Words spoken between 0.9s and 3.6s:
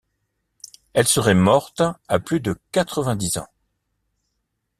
Elle serait morte à plus de quatre-vingt-dix ans.